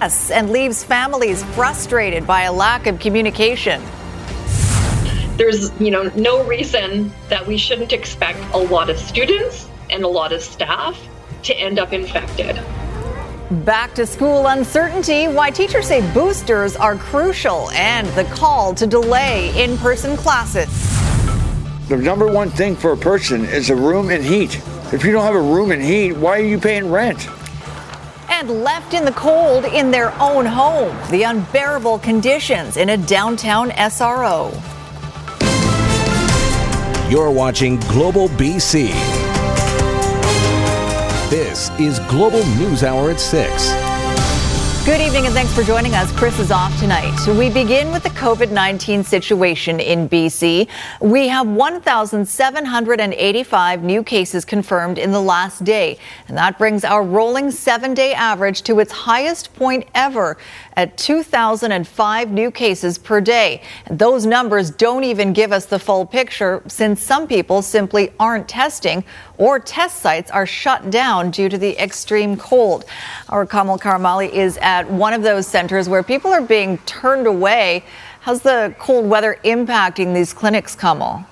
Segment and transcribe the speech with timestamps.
[0.00, 3.82] Yes, and leaves families frustrated by a lack of communication.
[5.36, 10.08] There's, you know, no reason that we shouldn't expect a lot of students and a
[10.08, 10.96] lot of staff
[11.42, 12.60] to end up infected.
[13.64, 19.50] Back to school uncertainty, why teachers say boosters are crucial, and the call to delay
[19.60, 20.68] in person classes.
[21.88, 24.60] The number one thing for a person is a room and heat.
[24.92, 27.28] If you don't have a room and heat, why are you paying rent?
[28.38, 30.96] And left in the cold in their own home.
[31.10, 34.52] The unbearable conditions in a downtown SRO.
[37.10, 38.90] You're watching Global BC.
[41.30, 43.87] This is Global News Hour at 6.
[44.88, 46.10] Good evening and thanks for joining us.
[46.12, 47.14] Chris is off tonight.
[47.36, 50.66] We begin with the COVID 19 situation in BC.
[51.02, 57.50] We have 1,785 new cases confirmed in the last day, and that brings our rolling
[57.50, 60.38] seven day average to its highest point ever
[60.78, 63.60] at 2,005 new cases per day.
[63.86, 68.48] And those numbers don't even give us the full picture since some people simply aren't
[68.48, 69.02] testing
[69.38, 72.84] or test sites are shut down due to the extreme cold.
[73.28, 77.82] Our Kamal Karamali is at one of those centers where people are being turned away.
[78.20, 81.26] How's the cold weather impacting these clinics, Kamal?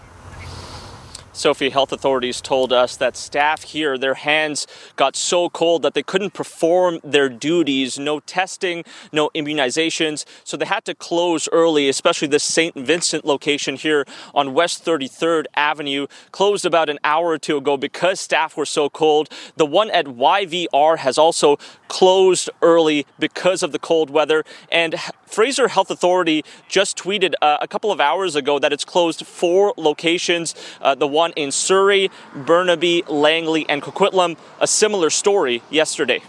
[1.37, 6.03] Sophie, health authorities told us that staff here, their hands got so cold that they
[6.03, 7.99] couldn't perform their duties.
[7.99, 10.25] No testing, no immunizations.
[10.45, 12.75] So they had to close early, especially the St.
[12.75, 16.07] Vincent location here on West 33rd Avenue.
[16.33, 19.29] Closed about an hour or two ago because staff were so cold.
[19.57, 21.59] The one at YVR has also
[21.89, 24.43] closed early because of the cold weather.
[24.73, 24.95] And
[25.27, 29.75] Fraser Health Authority just tweeted uh, a couple of hours ago that it's closed four
[29.77, 30.55] locations.
[30.81, 34.37] Uh, the one in Surrey, Burnaby, Langley, and Coquitlam.
[34.61, 36.23] A similar story yesterday.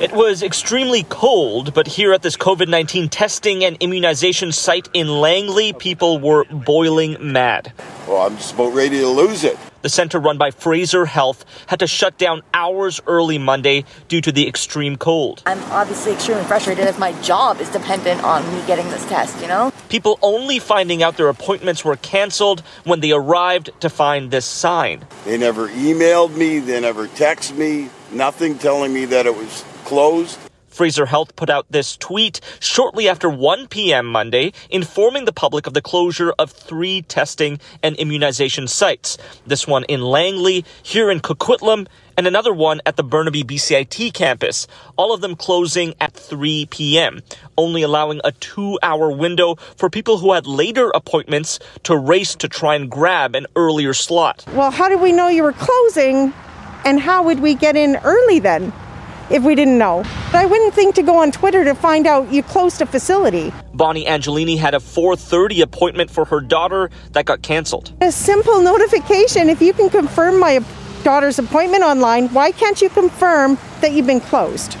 [0.00, 5.08] It was extremely cold, but here at this COVID 19 testing and immunization site in
[5.08, 7.72] Langley, people were boiling mad.
[8.06, 9.58] Well, I'm just about ready to lose it.
[9.82, 14.30] The center run by Fraser Health had to shut down hours early Monday due to
[14.30, 15.42] the extreme cold.
[15.46, 19.48] I'm obviously extremely frustrated if my job is dependent on me getting this test, you
[19.48, 19.72] know?
[19.88, 25.06] People only finding out their appointments were canceled when they arrived to find this sign.
[25.24, 30.38] They never emailed me, they never texted me, nothing telling me that it was closed.
[30.70, 34.06] Fraser Health put out this tweet shortly after 1 p.m.
[34.06, 39.18] Monday, informing the public of the closure of three testing and immunization sites.
[39.46, 41.86] This one in Langley, here in Coquitlam,
[42.16, 44.66] and another one at the Burnaby BCIT campus,
[44.96, 47.22] all of them closing at 3 p.m.,
[47.56, 52.48] only allowing a two hour window for people who had later appointments to race to
[52.48, 54.44] try and grab an earlier slot.
[54.52, 56.32] Well, how did we know you were closing,
[56.84, 58.72] and how would we get in early then?
[59.30, 60.02] If we didn't know.
[60.32, 63.52] But I wouldn't think to go on Twitter to find out you closed a facility.
[63.74, 67.92] Bonnie Angelini had a 4:30 appointment for her daughter that got canceled.
[68.00, 70.60] A simple notification if you can confirm my
[71.02, 74.76] daughter's appointment online, why can't you confirm that you've been closed?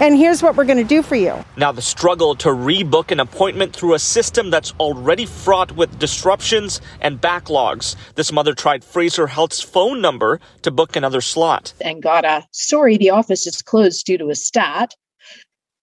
[0.00, 1.34] And here's what we're going to do for you.
[1.56, 6.80] Now, the struggle to rebook an appointment through a system that's already fraught with disruptions
[7.00, 7.96] and backlogs.
[8.14, 11.72] This mother tried Fraser Health's phone number to book another slot.
[11.80, 14.94] And got a sorry, the office is closed due to a stat.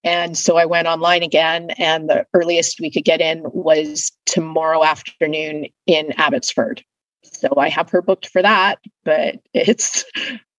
[0.04, 4.84] And so I went online again, and the earliest we could get in was tomorrow
[4.84, 6.82] afternoon in Abbotsford.
[7.22, 10.04] So I have her booked for that, but it's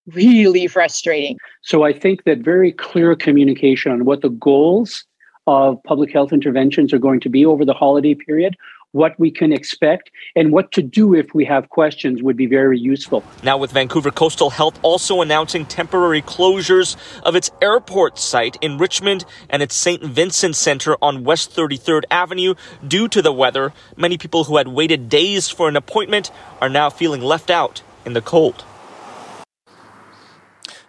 [0.07, 1.37] really frustrating.
[1.61, 5.05] So I think that very clear communication on what the goals
[5.47, 8.55] of public health interventions are going to be over the holiday period,
[8.91, 12.79] what we can expect, and what to do if we have questions would be very
[12.79, 13.23] useful.
[13.41, 19.25] Now, with Vancouver Coastal Health also announcing temporary closures of its airport site in Richmond
[19.49, 20.03] and its St.
[20.03, 22.53] Vincent Center on West 33rd Avenue
[22.87, 26.89] due to the weather, many people who had waited days for an appointment are now
[26.89, 28.63] feeling left out in the cold.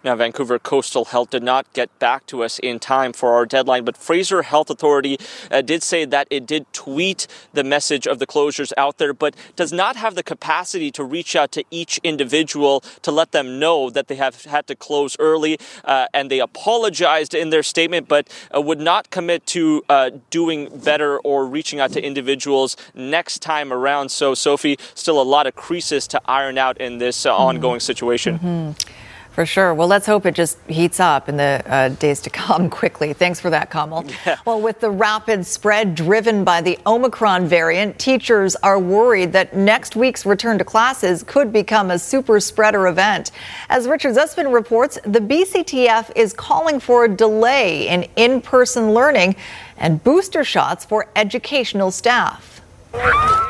[0.05, 3.85] Now, Vancouver Coastal Health did not get back to us in time for our deadline,
[3.85, 5.17] but Fraser Health Authority
[5.49, 9.35] uh, did say that it did tweet the message of the closures out there, but
[9.55, 13.89] does not have the capacity to reach out to each individual to let them know
[13.89, 15.57] that they have had to close early.
[15.83, 20.69] Uh, and they apologized in their statement, but uh, would not commit to uh, doing
[20.83, 24.09] better or reaching out to individuals next time around.
[24.09, 27.41] So, Sophie, still a lot of creases to iron out in this uh, mm-hmm.
[27.41, 28.37] ongoing situation.
[28.37, 28.94] Mm-hmm.
[29.35, 29.73] For sure.
[29.73, 33.11] Well, let's hope it just heats up in the uh, days to come quickly.
[33.11, 34.05] Thanks for that, Kamal.
[34.25, 34.37] Yeah.
[34.45, 39.95] Well, with the rapid spread driven by the Omicron variant, teachers are worried that next
[39.95, 43.31] week's return to classes could become a super spreader event.
[43.69, 49.35] As Richard Zussman reports, the BCTF is calling for a delay in in person learning
[49.77, 52.54] and booster shots for educational staff.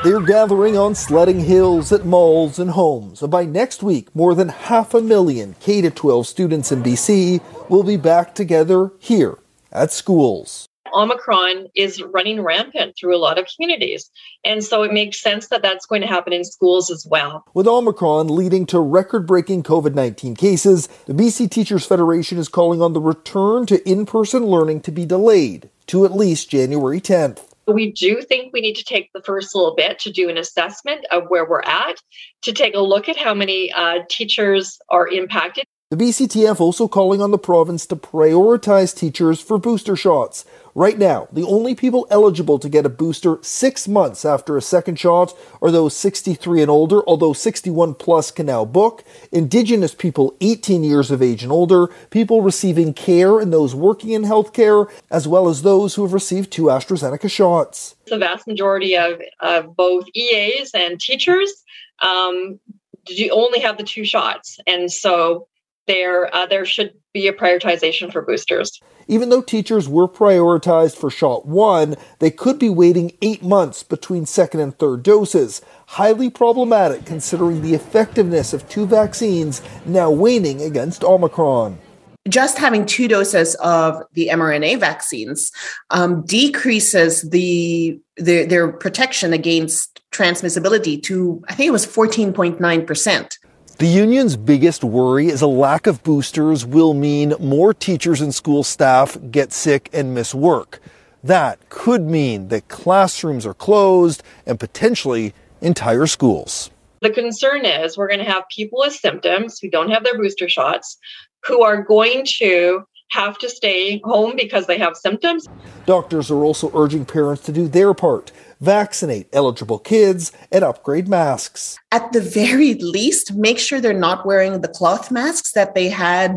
[0.04, 3.24] They're gathering on sledding hills at malls and homes.
[3.24, 7.84] And by next week, more than half a million K 12 students in BC will
[7.84, 9.40] be back together here
[9.72, 10.68] at schools.
[10.94, 14.10] Omicron is running rampant through a lot of communities.
[14.44, 17.44] And so it makes sense that that's going to happen in schools as well.
[17.54, 22.82] With Omicron leading to record breaking COVID 19 cases, the BC Teachers Federation is calling
[22.82, 27.55] on the return to in person learning to be delayed to at least January 10th.
[27.68, 31.06] We do think we need to take the first little bit to do an assessment
[31.12, 31.96] of where we're at,
[32.44, 35.66] to take a look at how many uh, teachers are impacted.
[35.92, 40.44] The BCTF also calling on the province to prioritize teachers for booster shots.
[40.74, 45.00] Right now, the only people eligible to get a booster six months after a second
[45.00, 50.84] shot are those 63 and older, although 61 plus can now book, Indigenous people 18
[50.84, 55.48] years of age and older, people receiving care and those working in healthcare, as well
[55.48, 57.96] as those who have received two AstraZeneca shots.
[58.08, 61.64] The vast majority of, of both EAs and teachers
[62.02, 62.60] um,
[63.08, 64.58] you only have the two shots.
[64.66, 65.48] And so
[65.88, 68.80] there uh, there should be a prioritization for boosters.
[69.08, 74.26] Even though teachers were prioritized for shot one, they could be waiting eight months between
[74.26, 75.62] second and third doses.
[75.88, 81.80] Highly problematic considering the effectiveness of two vaccines now waning against Omicron
[82.28, 85.52] just having two doses of the mRNA vaccines
[85.92, 92.60] um, decreases the, the, their protection against transmissibility to I think it was fourteen point
[92.60, 93.38] nine percent.
[93.78, 98.64] The union's biggest worry is a lack of boosters will mean more teachers and school
[98.64, 100.80] staff get sick and miss work.
[101.22, 106.72] That could mean that classrooms are closed and potentially entire schools.
[107.02, 110.48] The concern is we're going to have people with symptoms who don't have their booster
[110.48, 110.98] shots
[111.44, 112.82] who are going to
[113.12, 115.48] have to stay home because they have symptoms.
[115.86, 118.32] Doctors are also urging parents to do their part
[118.66, 121.78] vaccinate eligible kids, and upgrade masks.
[121.92, 126.36] At the very least, make sure they're not wearing the cloth masks that they had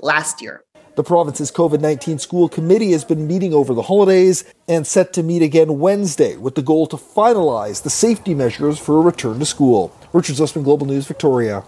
[0.00, 0.62] last year.
[0.96, 5.22] The province's COVID 19 school committee has been meeting over the holidays and set to
[5.22, 9.44] meet again Wednesday with the goal to finalize the safety measures for a return to
[9.44, 9.94] school.
[10.14, 11.64] Richard Zussman, Global News, Victoria.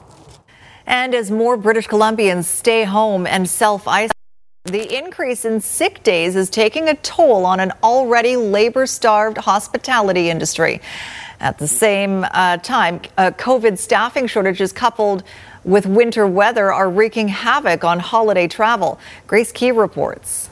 [0.87, 4.18] And as more British Columbians stay home and self isolate,
[4.69, 10.31] the increase in sick days is taking a toll on an already labor starved hospitality
[10.31, 10.81] industry.
[11.41, 15.23] At the same uh, time, uh, COVID staffing shortages coupled
[15.65, 18.99] with winter weather are wreaking havoc on holiday travel.
[19.27, 20.51] Grace Ke reports.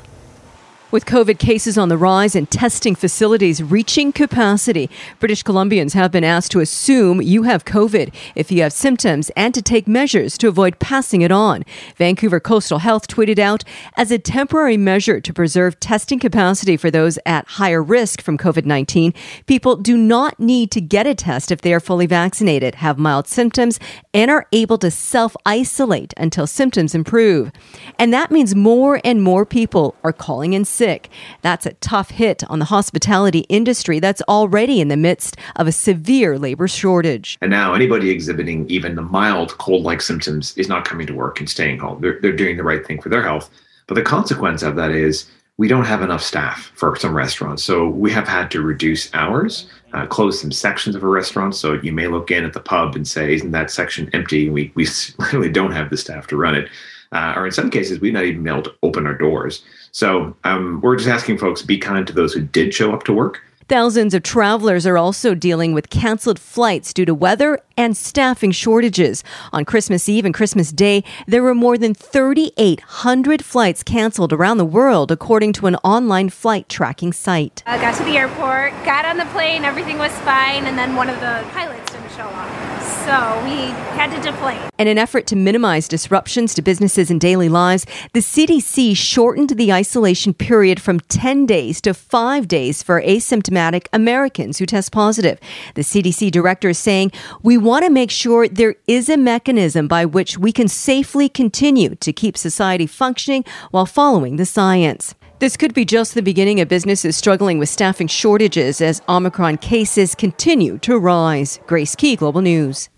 [0.92, 4.88] With COVID cases on the rise and testing facilities reaching capacity,
[5.18, 9.52] British Columbians have been asked to assume you have COVID if you have symptoms and
[9.52, 11.64] to take measures to avoid passing it on.
[11.96, 13.64] Vancouver Coastal Health tweeted out
[13.96, 18.64] as a temporary measure to preserve testing capacity for those at higher risk from COVID
[18.64, 19.12] 19,
[19.46, 23.26] people do not need to get a test if they are fully vaccinated, have mild
[23.26, 23.80] symptoms,
[24.14, 27.50] and are able to self isolate until symptoms improve.
[27.98, 31.08] And that means more and more people are calling in sick.
[31.42, 35.72] That's a tough hit on the hospitality industry that's already in the midst of a
[35.72, 37.38] severe labor shortage.
[37.40, 41.40] And now anybody exhibiting even the mild cold like symptoms is not coming to work
[41.40, 42.00] and staying home.
[42.00, 43.50] They're, they're doing the right thing for their health.
[43.86, 47.64] But the consequence of that is we don't have enough staff for some restaurants.
[47.64, 51.54] So we have had to reduce hours, uh, close some sections of a restaurant.
[51.54, 54.50] So you may look in at the pub and say, isn't that section empty?
[54.50, 54.86] We, we
[55.18, 56.68] literally don't have the staff to run it.
[57.12, 59.62] Uh, or in some cases, we've not even been able to open our doors.
[59.96, 63.14] So um, we're just asking folks be kind to those who did show up to
[63.14, 63.40] work.
[63.66, 69.24] Thousands of travelers are also dealing with canceled flights due to weather and staffing shortages.
[69.54, 74.66] On Christmas Eve and Christmas Day, there were more than 3,800 flights canceled around the
[74.66, 77.62] world, according to an online flight tracking site.
[77.64, 81.08] I got to the airport, got on the plane, everything was fine, and then one
[81.08, 82.65] of the pilots didn't show up.
[83.06, 84.60] So we had to deflate.
[84.80, 89.72] In an effort to minimize disruptions to businesses and daily lives, the CDC shortened the
[89.72, 95.38] isolation period from 10 days to 5 days for asymptomatic Americans who test positive.
[95.76, 97.12] The CDC director is saying,
[97.44, 101.94] We want to make sure there is a mechanism by which we can safely continue
[101.94, 105.14] to keep society functioning while following the science.
[105.38, 110.16] This could be just the beginning of businesses struggling with staffing shortages as Omicron cases
[110.16, 111.60] continue to rise.
[111.68, 112.88] Grace Ke, Global News.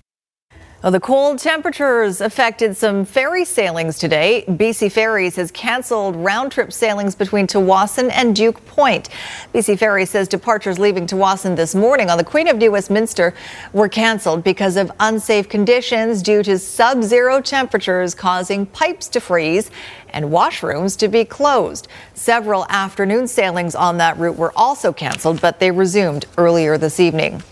[0.80, 4.44] Well, the cold temperatures affected some ferry sailings today.
[4.47, 9.08] BC Ferries has canceled round trip sailings between Tsawwassen and Duke Point.
[9.52, 13.35] BC Ferries says departures leaving Tsawwassen this morning on the Queen of New Westminster
[13.73, 19.73] were canceled because of unsafe conditions due to sub zero temperatures causing pipes to freeze
[20.11, 21.88] and washrooms to be closed.
[22.14, 27.42] Several afternoon sailings on that route were also canceled, but they resumed earlier this evening.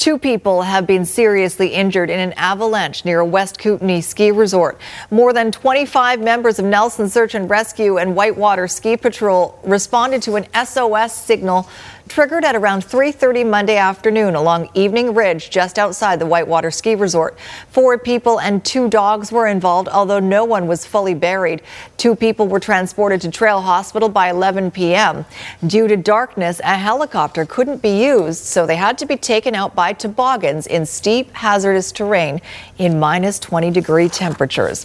[0.00, 4.80] Two people have been seriously injured in an avalanche near a West Kootenay ski resort.
[5.10, 10.36] More than 25 members of Nelson Search and Rescue and Whitewater Ski Patrol responded to
[10.36, 11.68] an SOS signal
[12.10, 17.38] triggered at around 3:30 Monday afternoon along Evening Ridge just outside the Whitewater Ski Resort.
[17.68, 21.62] Four people and two dogs were involved, although no one was fully buried.
[21.98, 25.24] Two people were transported to Trail Hospital by 11 p.m.
[25.64, 29.76] Due to darkness, a helicopter couldn't be used, so they had to be taken out
[29.76, 32.40] by toboggans in steep, hazardous terrain
[32.78, 34.84] in minus 20 degree temperatures.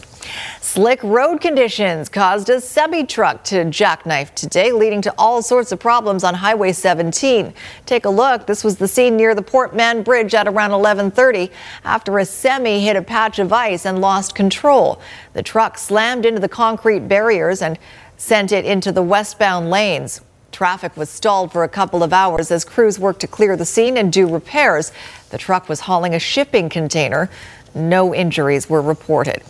[0.61, 5.79] Slick road conditions caused a semi truck to jackknife today, leading to all sorts of
[5.79, 7.53] problems on Highway 17.
[7.85, 8.47] Take a look.
[8.47, 11.51] This was the scene near the Port Mann Bridge at around 11:30
[11.83, 14.99] after a semi hit a patch of ice and lost control.
[15.33, 17.79] The truck slammed into the concrete barriers and
[18.17, 20.21] sent it into the westbound lanes.
[20.51, 23.97] Traffic was stalled for a couple of hours as crews worked to clear the scene
[23.97, 24.91] and do repairs.
[25.29, 27.29] The truck was hauling a shipping container.
[27.73, 29.43] No injuries were reported.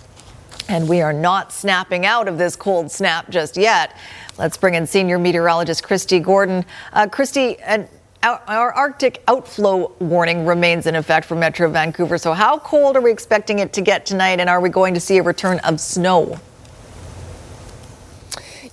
[0.68, 3.96] And we are not snapping out of this cold snap just yet.
[4.38, 6.66] Let's bring in senior meteorologist Kristi Gordon.
[6.92, 7.88] Uh, Kristi, an,
[8.24, 12.18] our Arctic outflow warning remains in effect for Metro Vancouver.
[12.18, 14.40] So, how cold are we expecting it to get tonight?
[14.40, 16.40] And are we going to see a return of snow?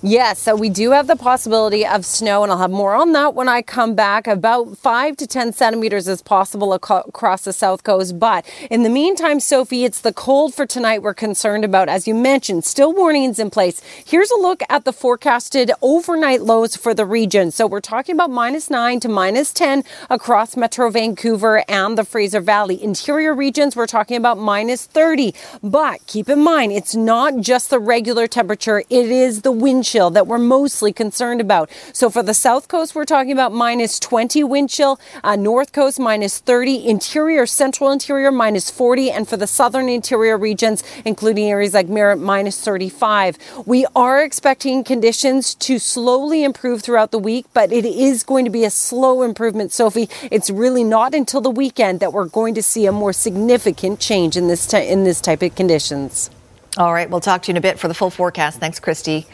[0.05, 3.35] Yes, so we do have the possibility of snow, and I'll have more on that
[3.35, 4.27] when I come back.
[4.27, 8.19] About five to 10 centimeters is possible ac- across the south coast.
[8.19, 11.87] But in the meantime, Sophie, it's the cold for tonight we're concerned about.
[11.87, 13.79] As you mentioned, still warnings in place.
[14.05, 17.49] Here's a look at the forecasted overnight lows for the region.
[17.51, 22.41] So we're talking about minus 9 to minus 10 across Metro Vancouver and the Fraser
[22.41, 22.83] Valley.
[22.83, 25.33] Interior regions, we're talking about minus 30.
[25.63, 30.09] But keep in mind, it's not just the regular temperature, it is the wind chill
[30.09, 31.69] that we're mostly concerned about.
[31.93, 35.99] So for the south coast, we're talking about minus 20 wind chill, uh, north coast
[35.99, 41.75] minus 30, interior, central interior minus 40, and for the southern interior regions, including areas
[41.75, 43.37] like Merritt, minus 35.
[43.67, 48.51] We are expecting conditions to slowly improve throughout the week, but it is going to
[48.51, 50.09] be a slow improvement, Sophie.
[50.31, 54.35] It's really not until the weekend that we're going to see a more significant change
[54.35, 56.31] in this, t- in this type of conditions.
[56.75, 58.59] All right, we'll talk to you in a bit for the full forecast.
[58.59, 59.27] Thanks, Kristi.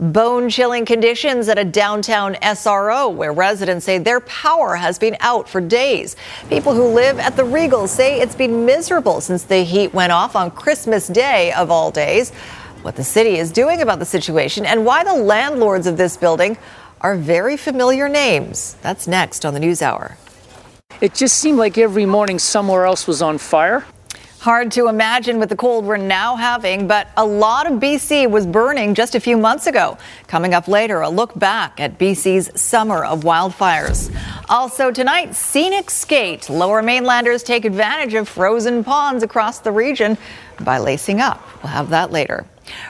[0.00, 5.50] Bone chilling conditions at a downtown SRO where residents say their power has been out
[5.50, 6.16] for days.
[6.48, 10.34] People who live at the Regal say it's been miserable since the heat went off
[10.34, 12.30] on Christmas Day of all days.
[12.80, 16.56] What the city is doing about the situation and why the landlords of this building
[17.02, 18.76] are very familiar names.
[18.80, 20.16] That's next on the News Hour.
[21.02, 23.84] It just seemed like every morning somewhere else was on fire.
[24.48, 28.46] Hard to imagine with the cold we're now having, but a lot of BC was
[28.46, 29.98] burning just a few months ago.
[30.26, 34.10] Coming up later, a look back at BC's summer of wildfires.
[34.48, 36.48] Also tonight, scenic skate.
[36.48, 40.16] Lower mainlanders take advantage of frozen ponds across the region
[40.60, 41.46] by lacing up.
[41.62, 42.46] We'll have that later.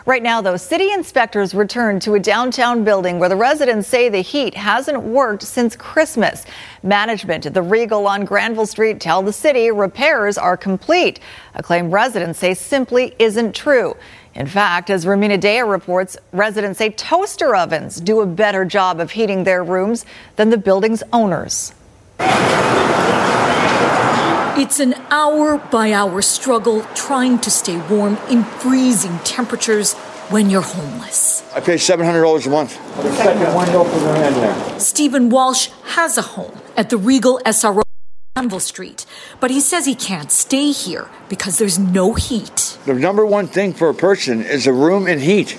[0.06, 4.20] Right now, though, city inspectors returned to a downtown building where the residents say the
[4.20, 6.46] heat hasn't worked since Christmas.
[6.82, 11.20] Management at the Regal on Granville Street tell the city repairs are complete.
[11.54, 13.96] A claim residents say simply isn't true.
[14.34, 19.10] In fact, as Rumina Daya reports, residents say toaster ovens do a better job of
[19.10, 20.06] heating their rooms
[20.36, 21.74] than the building's owners.
[24.58, 29.94] It's an hour by hour struggle trying to stay warm in freezing temperatures
[30.30, 31.44] when you're homeless.
[31.54, 32.76] I pay $700 a month.
[32.96, 34.80] The second window for the in there.
[34.80, 37.82] Stephen Walsh has a home at the Regal SRO
[38.34, 39.06] Granville Street,
[39.38, 42.78] but he says he can't stay here because there's no heat.
[42.84, 45.56] The number one thing for a person is a room and heat.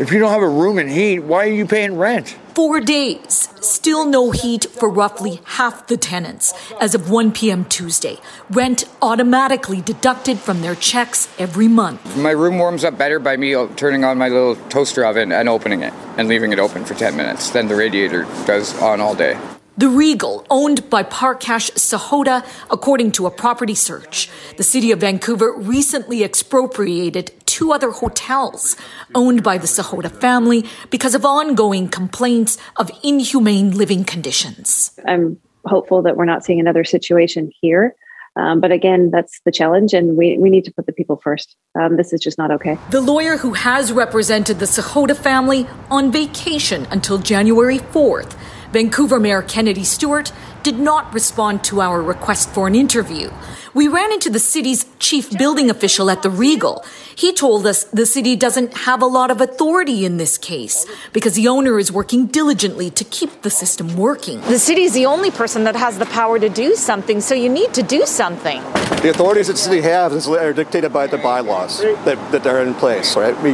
[0.00, 2.36] If you don't have a room and heat, why are you paying rent?
[2.58, 6.52] four days, still no heat for roughly half the tenants.
[6.80, 7.64] As of 1 p.m.
[7.64, 8.18] Tuesday,
[8.50, 12.16] rent automatically deducted from their checks every month.
[12.16, 15.82] My room warms up better by me turning on my little toaster oven and opening
[15.82, 19.38] it and leaving it open for 10 minutes than the radiator does on all day.
[19.78, 24.28] The Regal, owned by Parkash Sahota, according to a property search.
[24.56, 28.76] The city of Vancouver recently expropriated two other hotels
[29.14, 34.98] owned by the Sahota family because of ongoing complaints of inhumane living conditions.
[35.06, 37.94] I'm hopeful that we're not seeing another situation here.
[38.34, 41.54] Um, but again, that's the challenge, and we, we need to put the people first.
[41.80, 42.78] Um, this is just not okay.
[42.90, 48.36] The lawyer who has represented the Sahota family on vacation until January 4th
[48.72, 50.30] Vancouver Mayor Kennedy Stewart
[50.62, 53.30] did not respond to our request for an interview.
[53.72, 56.84] We ran into the city's chief building official at the Regal.
[57.14, 60.84] He told us the city doesn't have a lot of authority in this case
[61.14, 64.40] because the owner is working diligently to keep the system working.
[64.42, 67.48] The city is the only person that has the power to do something, so you
[67.48, 68.60] need to do something.
[69.02, 72.74] The authorities that the city has are dictated by the bylaws that, that are in
[72.74, 73.36] place, right?
[73.42, 73.52] We,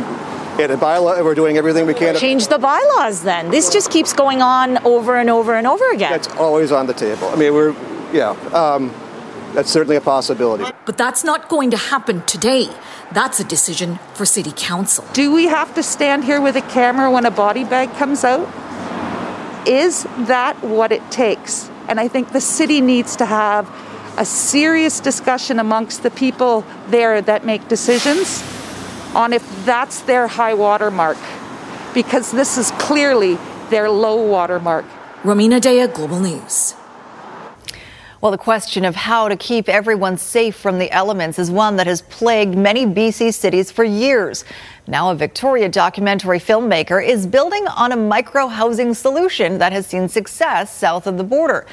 [0.59, 2.15] yeah, the bylaw, we're doing everything we can.
[2.17, 3.51] Change the bylaws then.
[3.51, 6.13] This just keeps going on over and over and over again.
[6.13, 7.29] It's always on the table.
[7.29, 7.75] I mean, we're,
[8.13, 8.95] yeah, um,
[9.53, 10.65] that's certainly a possibility.
[10.87, 12.69] But that's not going to happen today.
[13.13, 15.05] That's a decision for City Council.
[15.13, 18.49] Do we have to stand here with a camera when a body bag comes out?
[19.67, 21.69] Is that what it takes?
[21.89, 23.69] And I think the city needs to have
[24.17, 28.43] a serious discussion amongst the people there that make decisions
[29.15, 31.19] on if that's their high water mark,
[31.95, 33.39] because this is clearly
[33.71, 34.85] their low water mark.
[35.23, 36.75] Rumina Daya, Global News.
[38.21, 41.87] Well, the question of how to keep everyone safe from the elements is one that
[41.87, 44.47] has plagued many BC cities for years.
[44.87, 50.09] Now, a Victoria documentary filmmaker is building on a micro housing solution that has seen
[50.09, 51.67] success south of the border.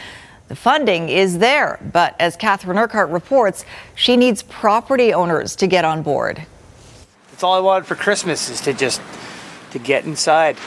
[0.49, 3.63] The funding is there, but as Catherine Urquhart reports,
[3.95, 6.45] she needs property owners to get on board.
[7.41, 9.01] That's all I wanted for Christmas is to just
[9.71, 10.57] to get inside.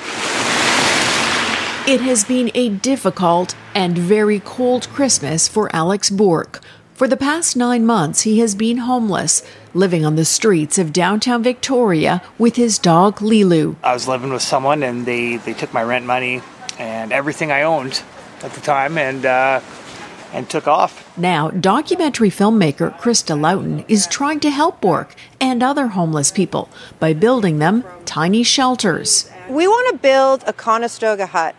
[1.87, 6.61] It has been a difficult and very cold Christmas for Alex Bourque.
[6.95, 11.45] For the past nine months, he has been homeless, living on the streets of downtown
[11.45, 13.77] Victoria with his dog Lilu.
[13.85, 16.43] I was living with someone, and they they took my rent money
[16.77, 18.03] and everything I owned
[18.43, 19.61] at the time, and uh,
[20.35, 21.17] and took off.
[21.17, 26.69] Now, documentary filmmaker Krista Loughton is trying to help Bork and other homeless people
[26.99, 29.31] by building them tiny shelters.
[29.49, 31.55] We want to build a Conestoga hut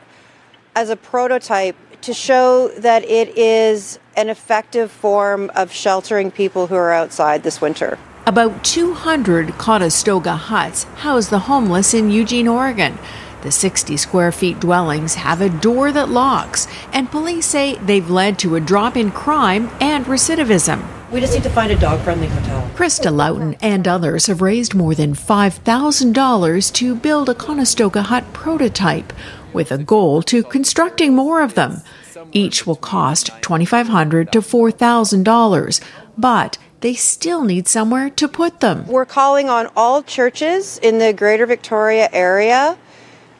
[0.76, 6.76] as a prototype to show that it is an effective form of sheltering people who
[6.76, 7.98] are outside this winter.
[8.28, 12.98] About 200 Conestoga huts house the homeless in Eugene, Oregon.
[13.46, 18.40] The 60 square feet dwellings have a door that locks, and police say they've led
[18.40, 20.84] to a drop in crime and recidivism.
[21.12, 22.68] We just need to find a dog friendly hotel.
[22.74, 29.14] Krista Loughton and others have raised more than $5,000 to build a Conestoga hut prototype,
[29.54, 31.84] with a goal to constructing more of them.
[32.32, 35.82] Each will cost $2,500 to $4,000,
[36.18, 38.88] but they still need somewhere to put them.
[38.88, 42.80] We're calling on all churches in the greater Victoria area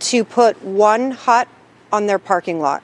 [0.10, 1.48] to put one hut
[1.92, 2.84] on their parking lot.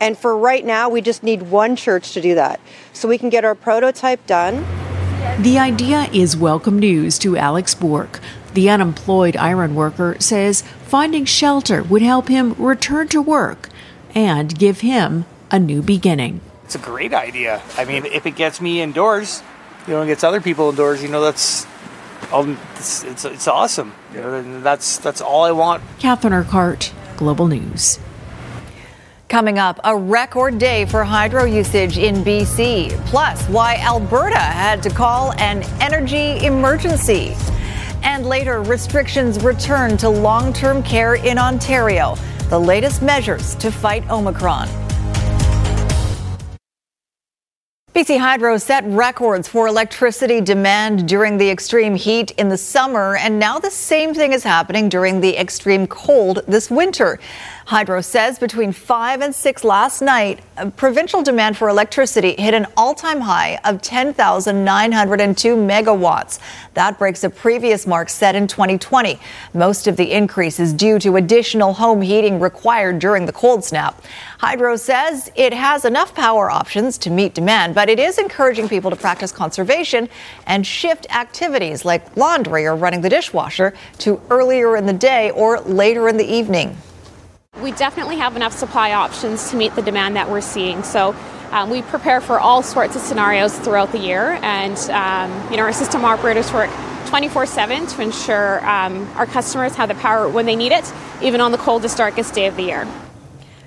[0.00, 2.60] And for right now, we just need one church to do that.
[2.92, 4.64] So we can get our prototype done.
[5.38, 8.20] The idea is welcome news to Alex Bork.
[8.54, 13.68] The unemployed iron worker says finding shelter would help him return to work
[14.14, 16.40] and give him a new beginning.
[16.64, 17.62] It's a great idea.
[17.76, 19.42] I mean, if it gets me indoors,
[19.86, 21.66] you know, and gets other people indoors, you know, that's
[22.32, 23.92] um, it's, it's, it's awesome.
[24.14, 25.82] You know, that's that's all I want.
[25.98, 27.98] Catherine Urquhart, Global News.
[29.28, 34.88] Coming up, a record day for hydro usage in BC, plus why Alberta had to
[34.88, 37.36] call an energy emergency.
[38.02, 42.16] And later, restrictions return to long term care in Ontario,
[42.48, 44.87] the latest measures to fight Omicron.
[47.98, 53.40] BC Hydro set records for electricity demand during the extreme heat in the summer, and
[53.40, 57.18] now the same thing is happening during the extreme cold this winter.
[57.68, 62.66] Hydro says between 5 and 6 last night, uh, provincial demand for electricity hit an
[62.78, 66.38] all time high of 10,902 megawatts.
[66.72, 69.20] That breaks a previous mark set in 2020.
[69.52, 74.02] Most of the increase is due to additional home heating required during the cold snap.
[74.38, 78.88] Hydro says it has enough power options to meet demand, but it is encouraging people
[78.88, 80.08] to practice conservation
[80.46, 85.60] and shift activities like laundry or running the dishwasher to earlier in the day or
[85.60, 86.74] later in the evening.
[87.62, 90.82] We definitely have enough supply options to meet the demand that we're seeing.
[90.84, 91.14] So
[91.50, 95.64] um, we prepare for all sorts of scenarios throughout the year, and um, you know
[95.64, 96.70] our system operators work
[97.06, 100.92] 24/7 to ensure um, our customers have the power when they need it,
[101.22, 102.86] even on the coldest, darkest day of the year.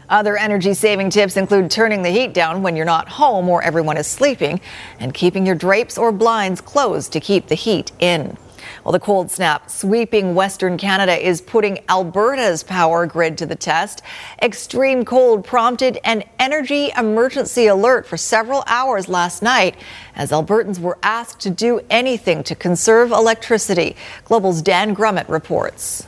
[0.09, 3.95] Other energy saving tips include turning the heat down when you're not home or everyone
[3.97, 4.59] is sleeping
[4.99, 8.37] and keeping your drapes or blinds closed to keep the heat in.
[8.83, 14.01] Well, the cold snap sweeping Western Canada is putting Alberta's power grid to the test.
[14.41, 19.75] Extreme cold prompted an energy emergency alert for several hours last night
[20.15, 23.95] as Albertans were asked to do anything to conserve electricity.
[24.25, 26.07] Global's Dan Grummett reports.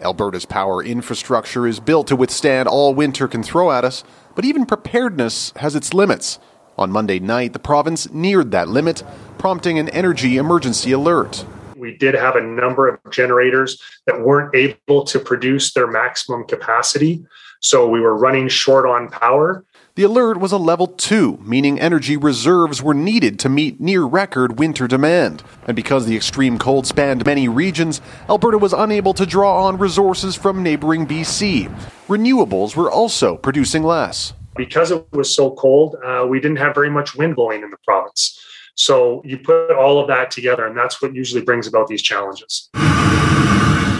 [0.00, 4.02] Alberta's power infrastructure is built to withstand all winter can throw at us,
[4.34, 6.40] but even preparedness has its limits.
[6.76, 9.04] On Monday night, the province neared that limit,
[9.38, 11.44] prompting an energy emergency alert.
[11.84, 17.22] We did have a number of generators that weren't able to produce their maximum capacity,
[17.60, 19.66] so we were running short on power.
[19.94, 24.58] The alert was a level 2, meaning energy reserves were needed to meet near record
[24.58, 25.42] winter demand.
[25.66, 30.34] And because the extreme cold spanned many regions, Alberta was unable to draw on resources
[30.34, 31.68] from neighboring BC.
[32.08, 34.32] Renewables were also producing less.
[34.56, 37.76] Because it was so cold, uh, we didn't have very much wind blowing in the
[37.84, 38.40] province.
[38.74, 42.70] So you put all of that together, and that's what usually brings about these challenges.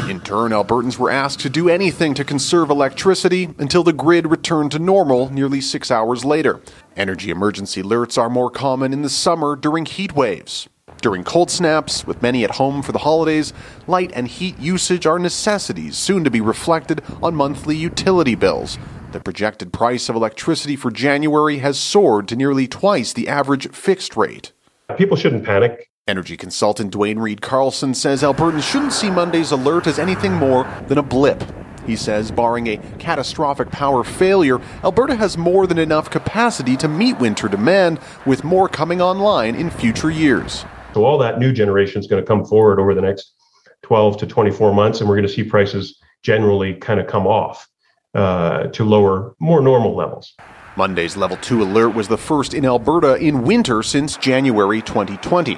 [0.08, 4.72] In turn, Albertans were asked to do anything to conserve electricity until the grid returned
[4.72, 6.60] to normal nearly six hours later.
[6.96, 10.68] Energy emergency alerts are more common in the summer during heat waves.
[11.00, 13.52] During cold snaps, with many at home for the holidays,
[13.86, 18.78] light and heat usage are necessities soon to be reflected on monthly utility bills.
[19.12, 24.16] The projected price of electricity for January has soared to nearly twice the average fixed
[24.16, 24.53] rate.
[24.96, 25.90] People shouldn't panic.
[26.06, 30.98] Energy consultant Dwayne Reed Carlson says Albertans shouldn't see Monday's alert as anything more than
[30.98, 31.42] a blip.
[31.86, 37.18] He says, barring a catastrophic power failure, Alberta has more than enough capacity to meet
[37.18, 40.64] winter demand, with more coming online in future years.
[40.92, 43.34] So, all that new generation is going to come forward over the next
[43.82, 47.66] 12 to 24 months, and we're going to see prices generally kind of come off
[48.14, 50.34] uh, to lower, more normal levels.
[50.76, 55.56] Monday's level 2 alert was the first in Alberta in winter since January 2020.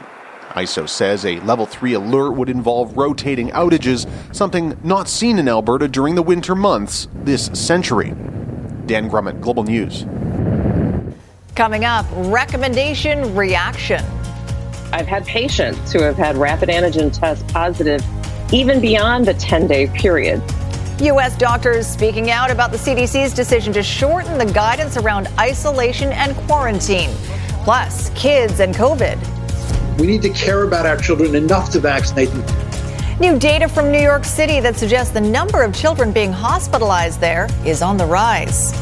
[0.50, 5.88] ISO says a level 3 alert would involve rotating outages, something not seen in Alberta
[5.88, 8.10] during the winter months this century.
[8.84, 10.04] Dan Grummett, Global News.
[11.54, 14.04] Coming up, recommendation reaction.
[14.92, 18.04] I've had patients who have had rapid antigen test positive
[18.52, 20.42] even beyond the 10 day period.
[21.00, 21.36] U.S.
[21.36, 27.10] doctors speaking out about the CDC's decision to shorten the guidance around isolation and quarantine.
[27.64, 29.18] Plus, kids and COVID.
[29.98, 33.20] We need to care about our children enough to vaccinate them.
[33.20, 37.48] New data from New York City that suggests the number of children being hospitalized there
[37.66, 38.72] is on the rise.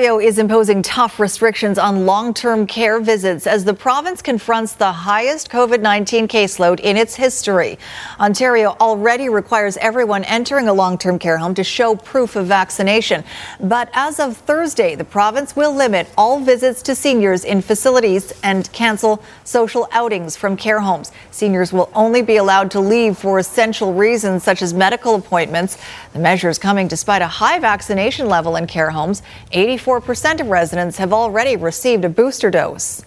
[0.00, 4.90] Ontario is imposing tough restrictions on long term care visits as the province confronts the
[4.90, 7.78] highest COVID 19 caseload in its history.
[8.18, 13.22] Ontario already requires everyone entering a long term care home to show proof of vaccination.
[13.60, 18.72] But as of Thursday, the province will limit all visits to seniors in facilities and
[18.72, 21.12] cancel social outings from care homes.
[21.30, 25.76] Seniors will only be allowed to leave for essential reasons such as medical appointments.
[26.14, 29.20] The measure is coming despite a high vaccination level in care homes.
[29.52, 33.04] 84% of residents have already received a booster dose.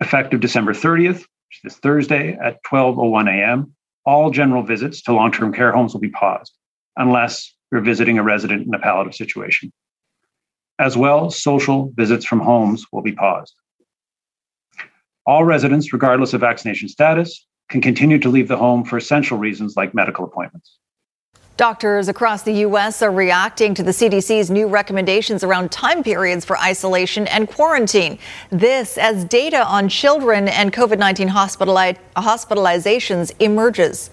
[0.00, 5.72] Effective December 30th, which is Thursday at 12:01 a.m., all general visits to long-term care
[5.72, 6.52] homes will be paused
[6.96, 9.72] unless you're visiting a resident in a palliative situation.
[10.78, 13.54] As well, social visits from homes will be paused.
[15.24, 19.76] All residents, regardless of vaccination status, can continue to leave the home for essential reasons
[19.76, 20.78] like medical appointments.
[21.58, 23.02] Doctors across the U.S.
[23.02, 28.18] are reacting to the CDC's new recommendations around time periods for isolation and quarantine.
[28.48, 34.10] This as data on children and COVID 19 hospitali- hospitalizations emerges.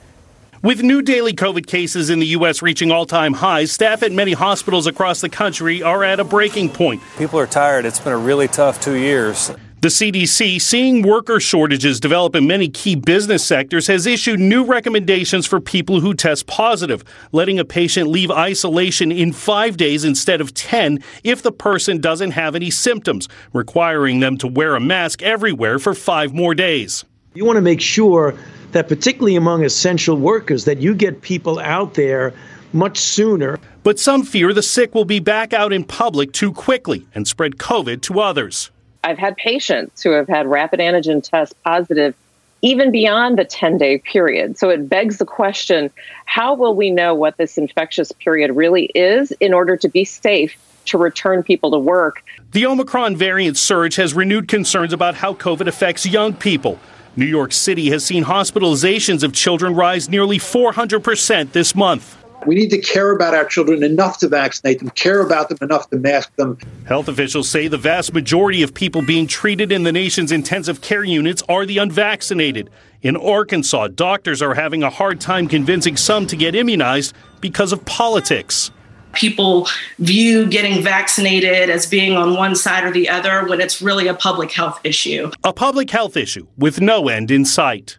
[0.62, 2.62] With new daily COVID cases in the U.S.
[2.62, 6.70] reaching all time highs, staff at many hospitals across the country are at a breaking
[6.70, 7.02] point.
[7.18, 7.86] People are tired.
[7.86, 9.52] It's been a really tough two years.
[9.82, 15.46] The CDC, seeing worker shortages develop in many key business sectors, has issued new recommendations
[15.46, 20.54] for people who test positive, letting a patient leave isolation in five days instead of
[20.54, 25.80] 10 if the person doesn't have any symptoms, requiring them to wear a mask everywhere
[25.80, 27.06] for five more days.
[27.34, 28.36] You want to make sure
[28.74, 32.34] that, particularly among essential workers, that you get people out there
[32.74, 33.58] much sooner.
[33.84, 37.56] But some fear the sick will be back out in public too quickly and spread
[37.56, 38.72] COVID to others.
[39.04, 42.16] I've had patients who have had rapid antigen test positive
[42.62, 44.58] even beyond the 10 day period.
[44.58, 45.90] So it begs the question
[46.26, 50.58] how will we know what this infectious period really is in order to be safe
[50.86, 52.24] to return people to work?
[52.52, 56.80] The Omicron variant surge has renewed concerns about how COVID affects young people.
[57.16, 62.19] New York City has seen hospitalizations of children rise nearly 400% this month.
[62.46, 65.90] We need to care about our children enough to vaccinate them, care about them enough
[65.90, 66.58] to mask them.
[66.86, 71.04] Health officials say the vast majority of people being treated in the nation's intensive care
[71.04, 72.70] units are the unvaccinated.
[73.02, 77.84] In Arkansas, doctors are having a hard time convincing some to get immunized because of
[77.86, 78.72] politics.
[79.14, 84.08] People view getting vaccinated as being on one side or the other when it's really
[84.08, 85.32] a public health issue.
[85.44, 87.98] A public health issue with no end in sight.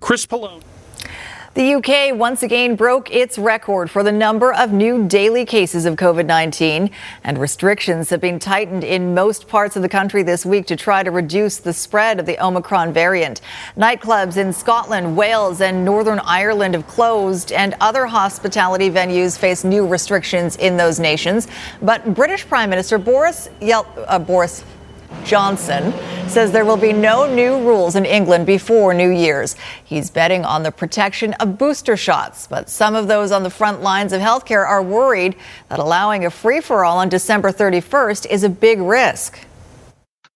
[0.00, 0.62] Chris Pollone.
[1.58, 5.96] The UK once again broke its record for the number of new daily cases of
[5.96, 6.88] COVID 19,
[7.24, 11.02] and restrictions have been tightened in most parts of the country this week to try
[11.02, 13.40] to reduce the spread of the Omicron variant.
[13.76, 19.84] Nightclubs in Scotland, Wales, and Northern Ireland have closed, and other hospitality venues face new
[19.84, 21.48] restrictions in those nations.
[21.82, 24.62] But British Prime Minister Boris, Yel- uh, Boris
[25.24, 25.92] Johnson
[26.28, 29.56] says there will be no new rules in England before New Year's.
[29.84, 33.82] He's betting on the protection of booster shots, but some of those on the front
[33.82, 35.36] lines of healthcare are worried
[35.68, 39.38] that allowing a free for all on December 31st is a big risk.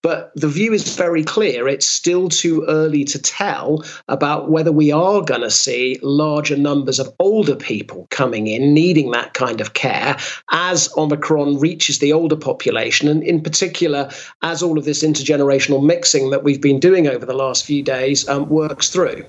[0.03, 1.69] But the view is very clear.
[1.69, 6.99] It's still too early to tell about whether we are going to see larger numbers
[6.99, 10.17] of older people coming in needing that kind of care
[10.51, 14.11] as Omicron reaches the older population, and in particular,
[14.43, 18.29] as all of this intergenerational mixing that we've been doing over the last few days
[18.29, 19.25] um, works through.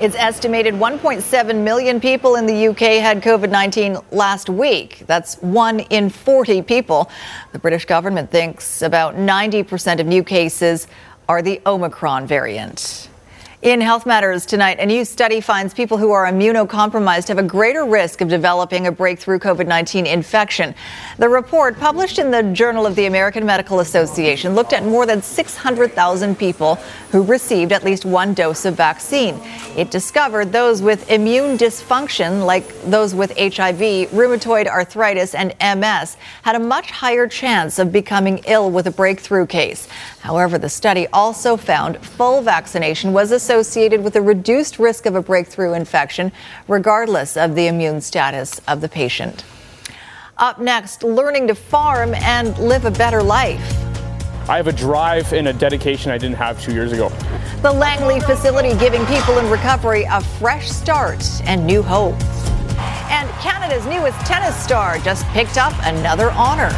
[0.00, 5.02] It's estimated 1.7 million people in the UK had COVID 19 last week.
[5.06, 7.10] That's one in 40 people.
[7.52, 10.86] The British government thinks about 90% of new cases
[11.28, 13.09] are the Omicron variant.
[13.62, 17.84] In Health Matters tonight, a new study finds people who are immunocompromised have a greater
[17.84, 20.74] risk of developing a breakthrough COVID 19 infection.
[21.18, 25.20] The report, published in the Journal of the American Medical Association, looked at more than
[25.20, 26.76] 600,000 people
[27.10, 29.38] who received at least one dose of vaccine.
[29.76, 36.56] It discovered those with immune dysfunction, like those with HIV, rheumatoid arthritis, and MS, had
[36.56, 39.86] a much higher chance of becoming ill with a breakthrough case.
[40.20, 45.22] However, the study also found full vaccination was associated with a reduced risk of a
[45.22, 46.30] breakthrough infection,
[46.68, 49.44] regardless of the immune status of the patient.
[50.36, 53.60] Up next, learning to farm and live a better life.
[54.48, 57.08] I have a drive and a dedication I didn't have two years ago.
[57.62, 62.20] The Langley facility giving people in recovery a fresh start and new hope.
[63.10, 66.70] And Canada's newest tennis star just picked up another honor.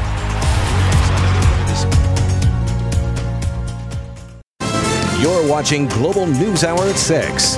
[5.22, 7.56] You're watching Global News Hour at 6.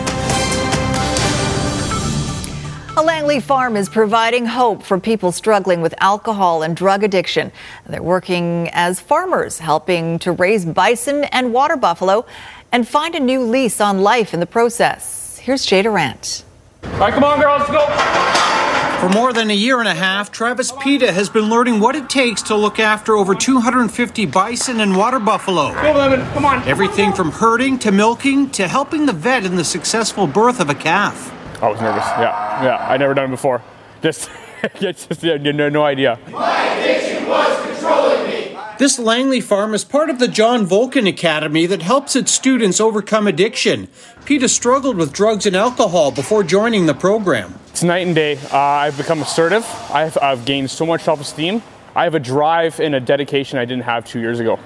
[2.99, 7.51] A Langley farm is providing hope for people struggling with alcohol and drug addiction.
[7.87, 12.27] They're working as farmers, helping to raise bison and water buffalo
[12.71, 15.39] and find a new lease on life in the process.
[15.39, 16.45] Here's Jay Durant.
[16.83, 18.64] All right, come on, girls, let's go.
[19.01, 22.09] For more than a year and a half, Travis Pita has been learning what it
[22.09, 25.75] takes to look after over 250 bison and water buffalo.
[25.75, 26.67] Go, Lemon, come on.
[26.67, 30.75] Everything from herding to milking to helping the vet in the successful birth of a
[30.75, 31.31] calf.
[31.63, 32.05] I was nervous.
[32.19, 32.77] Yeah, yeah.
[32.89, 33.63] I never done it before.
[34.01, 34.31] Just,
[34.81, 36.19] just yeah, no, no idea.
[36.31, 38.57] My addiction was controlling me.
[38.85, 43.27] This Langley farm is part of the John Volken Academy that helps its students overcome
[43.27, 43.89] addiction.
[44.27, 47.59] Peta struggled with drugs and alcohol before joining the program.
[47.69, 48.37] It's night and day.
[48.53, 49.65] Uh, I've become assertive.
[49.91, 51.63] I've, I've gained so much self esteem.
[51.97, 54.59] I have a drive and a dedication I didn't have two years ago.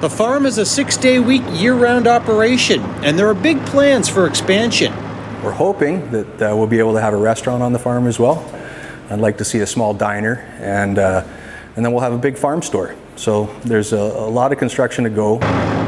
[0.00, 4.08] The farm is a six day week, year round operation, and there are big plans
[4.08, 4.92] for expansion.
[5.42, 8.20] We're hoping that uh, we'll be able to have a restaurant on the farm as
[8.20, 8.48] well.
[9.10, 11.26] I'd like to see a small diner, and, uh,
[11.74, 12.94] and then we'll have a big farm store.
[13.16, 15.38] So there's a, a, lot of construction to go.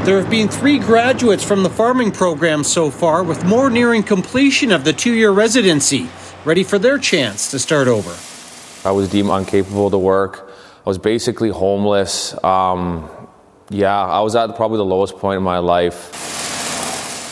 [0.03, 4.71] There have been three graduates from the farming program so far, with more nearing completion
[4.71, 6.09] of the two year residency,
[6.43, 8.15] ready for their chance to start over.
[8.87, 10.51] I was deemed incapable to work.
[10.85, 12.41] I was basically homeless.
[12.43, 13.09] Um,
[13.69, 16.15] yeah, I was at probably the lowest point in my life.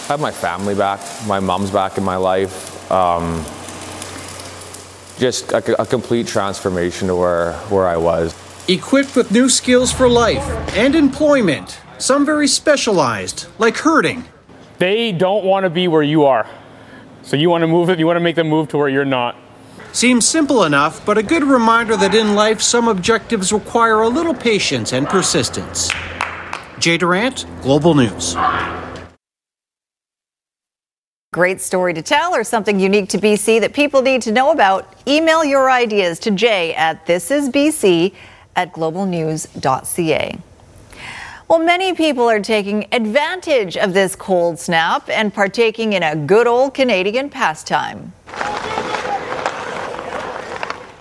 [0.10, 2.92] I have my family back, my mom's back in my life.
[2.92, 3.44] Um,
[5.18, 8.36] just a, a complete transformation to where, where I was.
[8.70, 14.26] Equipped with new skills for life and employment, some very specialized, like herding.
[14.78, 16.46] They don't want to be where you are.
[17.22, 19.06] So you want to move it, you want to make them move to where you're
[19.06, 19.38] not.
[19.94, 24.34] Seems simple enough, but a good reminder that in life some objectives require a little
[24.34, 25.90] patience and persistence.
[26.78, 28.36] Jay Durant, Global News.
[31.32, 34.94] Great story to tell or something unique to BC that people need to know about?
[35.08, 38.14] Email your ideas to jay at thisisbc
[38.58, 40.38] at globalnews.ca.
[41.48, 46.46] Well, many people are taking advantage of this cold snap and partaking in a good
[46.46, 48.12] old Canadian pastime.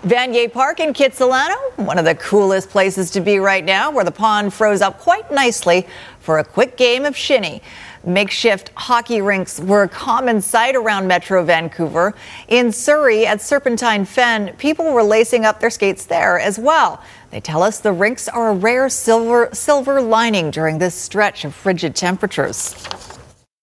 [0.06, 4.12] Vanier Park in Kitsilano, one of the coolest places to be right now, where the
[4.12, 5.84] pond froze up quite nicely
[6.20, 7.60] for a quick game of shinny.
[8.06, 12.14] Makeshift hockey rinks were a common sight around Metro Vancouver.
[12.46, 17.02] In Surrey at Serpentine Fen, people were lacing up their skates there as well.
[17.32, 21.52] They tell us the rinks are a rare silver silver lining during this stretch of
[21.52, 22.76] frigid temperatures.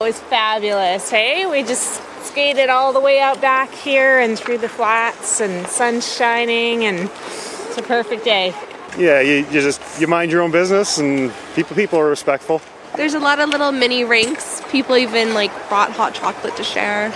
[0.01, 1.45] It was fabulous, hey?
[1.45, 6.01] We just skated all the way out back here and through the flats and sun
[6.01, 8.53] shining and it's a perfect day.
[8.97, 12.61] Yeah, you, you just you mind your own business and people people are respectful.
[12.95, 14.61] There's a lot of little mini rinks.
[14.69, 17.11] People even like brought hot chocolate to share.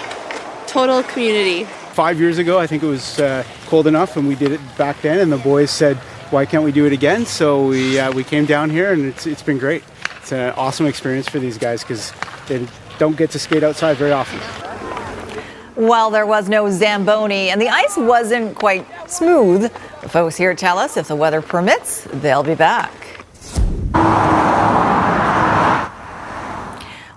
[0.65, 1.65] Total community.
[1.93, 5.01] Five years ago, I think it was uh, cold enough, and we did it back
[5.01, 5.19] then.
[5.19, 5.97] And the boys said,
[6.31, 9.27] "Why can't we do it again?" So we uh, we came down here, and it's
[9.27, 9.83] it's been great.
[10.17, 12.11] It's an awesome experience for these guys because
[12.47, 14.39] they don't get to skate outside very often.
[15.77, 19.71] Well, there was no Zamboni and the ice wasn't quite smooth.
[20.01, 22.91] The folks here tell us if the weather permits, they'll be back.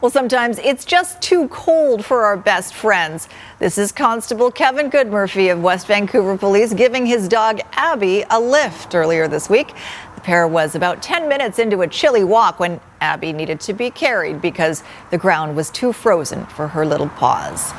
[0.01, 3.29] Well, sometimes it's just too cold for our best friends.
[3.59, 8.95] This is Constable Kevin Goodmurphy of West Vancouver Police giving his dog Abby a lift
[8.95, 9.75] earlier this week.
[10.15, 13.91] The pair was about 10 minutes into a chilly walk when Abby needed to be
[13.91, 17.75] carried because the ground was too frozen for her little paws.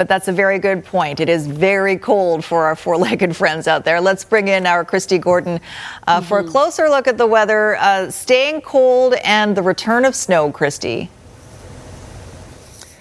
[0.00, 1.20] But that's a very good point.
[1.20, 4.00] It is very cold for our four legged friends out there.
[4.00, 5.60] Let's bring in our Kristi Gordon
[6.06, 6.26] uh, mm-hmm.
[6.26, 10.50] for a closer look at the weather, uh, staying cold, and the return of snow,
[10.52, 11.10] Kristi.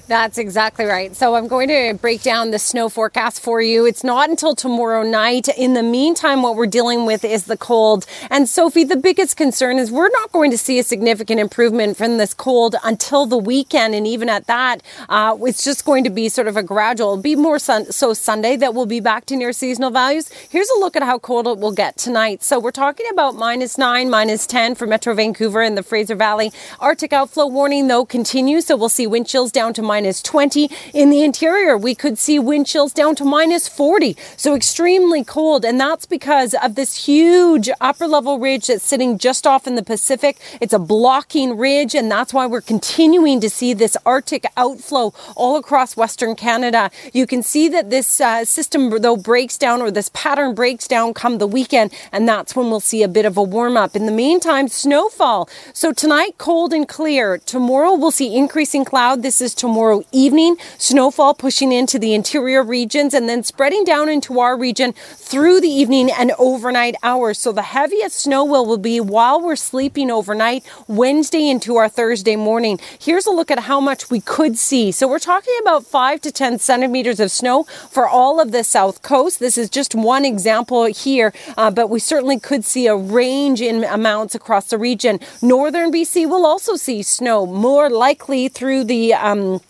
[0.10, 1.16] That's exactly right.
[1.16, 3.86] So I'm going to break down the snow forecast for you.
[3.86, 5.48] It's not until tomorrow night.
[5.50, 8.08] In the meantime, what we're dealing with is the cold.
[8.32, 12.18] And Sophie, the biggest concern is we're not going to see a significant improvement from
[12.18, 13.94] this cold until the weekend.
[13.94, 17.36] And even at that, uh, it's just going to be sort of a gradual, be
[17.36, 20.32] more sun- so Sunday that we'll be back to near seasonal values.
[20.50, 22.42] Here's a look at how cold it will get tonight.
[22.42, 26.52] So we're talking about minus nine, minus 10 for Metro Vancouver and the Fraser Valley.
[26.80, 28.66] Arctic outflow warning though continues.
[28.66, 30.72] So we'll see wind chills down to minus minus 20.
[30.94, 34.16] In the interior, we could see wind chills down to minus 40.
[34.38, 35.66] So extremely cold.
[35.66, 39.84] And that's because of this huge upper level ridge that's sitting just off in the
[39.84, 40.38] Pacific.
[40.62, 41.96] It's a blocking ridge.
[41.96, 46.92] And that's why we're continuing to see this Arctic outflow all across Western Canada.
[47.12, 51.14] You can see that this uh, system, though, breaks down or this pattern breaks down
[51.14, 51.92] come the weekend.
[52.14, 53.98] And that's when we'll see a bit of a warm up.
[53.98, 55.50] In the meantime, snowfall.
[55.74, 57.38] So tonight, cold and clear.
[57.38, 59.24] Tomorrow, we'll see increasing cloud.
[59.24, 60.56] This is tomorrow tomorrow evening.
[60.78, 65.70] Snowfall pushing into the interior regions and then spreading down into our region through the
[65.70, 67.40] evening and overnight hours.
[67.40, 72.36] So the heaviest snow will, will be while we're sleeping overnight, Wednesday into our Thursday
[72.36, 72.80] morning.
[73.00, 74.92] Here's a look at how much we could see.
[74.92, 79.02] So we're talking about five to 10 centimeters of snow for all of the south
[79.02, 79.40] coast.
[79.40, 83.84] This is just one example here, uh, but we certainly could see a range in
[83.84, 85.20] amounts across the region.
[85.42, 89.62] Northern BC will also see snow, more likely through the um,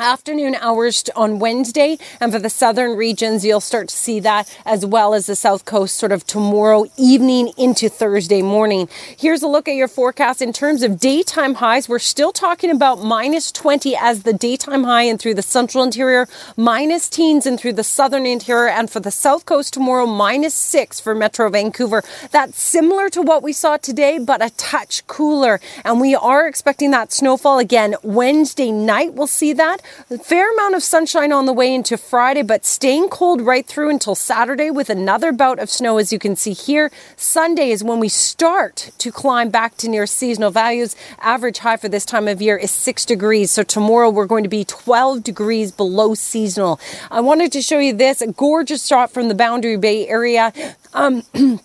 [0.00, 1.98] afternoon hours on Wednesday.
[2.20, 5.64] And for the southern regions, you'll start to see that as well as the south
[5.64, 8.88] coast sort of tomorrow evening into Thursday morning.
[9.16, 11.88] Here's a look at your forecast in terms of daytime highs.
[11.88, 16.26] We're still talking about minus 20 as the daytime high and through the central interior,
[16.56, 18.68] minus teens and through the southern interior.
[18.68, 22.02] And for the south coast tomorrow, minus six for Metro Vancouver.
[22.30, 25.60] That's similar to what we saw today, but a touch cooler.
[25.84, 29.14] And we are expecting that snowfall again Wednesday night.
[29.14, 29.82] We'll see that.
[30.22, 34.14] Fair amount of sunshine on the way into Friday, but staying cold right through until
[34.14, 36.90] Saturday with another bout of snow, as you can see here.
[37.16, 40.96] Sunday is when we start to climb back to near seasonal values.
[41.20, 43.50] Average high for this time of year is six degrees.
[43.50, 46.80] So tomorrow we're going to be 12 degrees below seasonal.
[47.10, 50.52] I wanted to show you this gorgeous shot from the Boundary Bay area.
[50.94, 51.22] Um,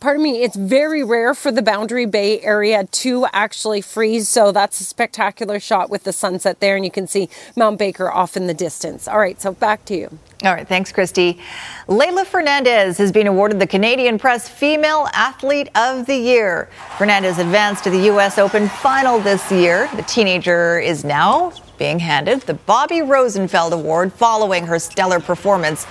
[0.00, 4.28] pardon me, it's very rare for the Boundary Bay area to actually freeze.
[4.28, 6.76] So that's a spectacular shot with the sunset there.
[6.76, 9.06] And you can see Mount Baker off in the distance.
[9.06, 10.18] All right, so back to you.
[10.42, 11.38] All right, thanks, Kristi.
[11.86, 16.70] Leylah Fernandez has been awarded the Canadian Press Female Athlete of the Year.
[16.96, 18.38] Fernandez advanced to the U.S.
[18.38, 19.90] Open final this year.
[19.96, 25.86] The teenager is now being handed the Bobbie Rosenfeld Award following her stellar performance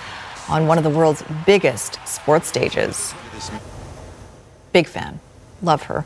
[0.48, 3.14] on one of the world's biggest sports stages.
[4.72, 5.20] Big fan.
[5.62, 6.04] Love her.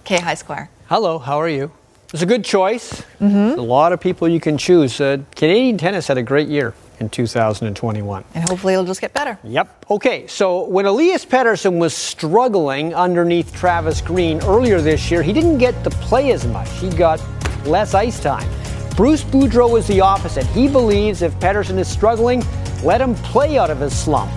[0.00, 0.70] Okay, Hi Squire.
[0.88, 1.72] Hello, how are you?
[2.12, 3.02] It's a good choice.
[3.20, 3.58] Mm-hmm.
[3.58, 5.00] A lot of people you can choose.
[5.00, 8.24] Uh, Canadian tennis had a great year in 2021.
[8.34, 9.38] And hopefully it'll just get better.
[9.42, 9.86] Yep.
[9.90, 15.58] Okay, so when Elias Pettersson was struggling underneath Travis Green earlier this year, he didn't
[15.58, 16.70] get to play as much.
[16.78, 17.20] He got
[17.66, 18.48] less ice time.
[18.96, 20.46] Bruce Boudreau was the opposite.
[20.46, 22.44] He believes if Pettersson is struggling,
[22.84, 24.30] let him play out of his slump.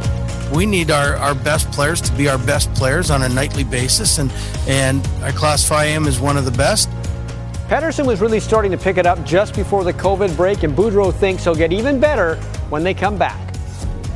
[0.53, 4.17] We need our, our best players to be our best players on a nightly basis,
[4.17, 4.31] and,
[4.67, 6.89] and I classify him as one of the best.
[7.67, 11.13] Pettersson was really starting to pick it up just before the COVID break, and Boudreau
[11.13, 12.35] thinks he'll get even better
[12.69, 13.55] when they come back.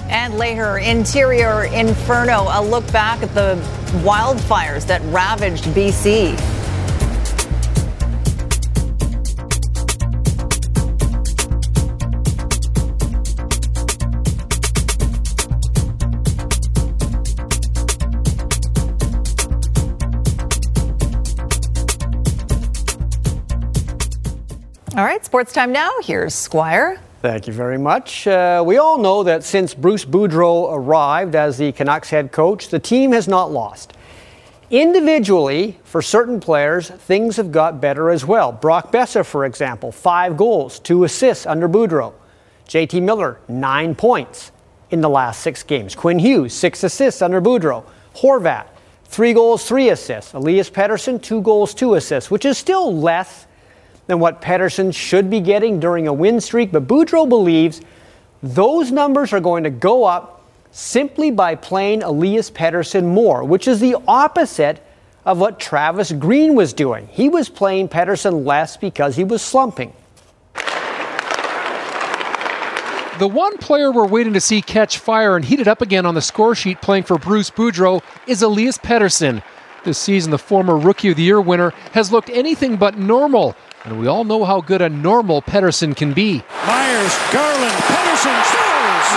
[0.08, 3.56] And later, Interior Inferno, a look back at the
[4.04, 6.51] wildfires that ravaged BC.
[24.94, 25.90] All right, sports time now.
[26.04, 27.00] Here's Squire.
[27.22, 28.28] Thank you very much.
[28.28, 32.78] Uh, we all know that since Bruce Boudreau arrived as the Canucks head coach, the
[32.80, 33.94] team has not lost.
[34.70, 38.52] Individually, for certain players, things have got better as well.
[38.52, 42.14] Brock Boeser, for example, five goals, two assists under Boudreau.
[42.68, 44.52] JT Miller, nine points
[44.90, 45.96] in the last six games.
[45.96, 47.86] Quinn Hughes, six assists under Boudreau.
[48.16, 48.66] Horvat,
[49.06, 50.34] three goals, three assists.
[50.34, 53.48] Elias Pettersson, two goals, two assists, which is still less
[54.08, 57.82] than what Pettersson should be getting during a win streak, but Boudreau believes
[58.44, 60.42] those numbers are going to go up
[60.72, 64.84] simply by playing Elias Pettersson more, which is the opposite
[65.26, 67.08] of what Travis Green was doing.
[67.08, 69.94] He was playing Pettersson less because he was slumping.
[73.20, 76.16] The one player we're waiting to see catch fire and heat it up again on
[76.16, 79.44] the score sheet playing for Bruce Boudreau is Elias Pettersson.
[79.84, 84.00] This season, the former Rookie of the Year winner has looked anything but normal and
[84.00, 86.44] we all know how good a normal Pettersson can be.
[86.66, 89.10] Myers, Garland, Pettersson scores!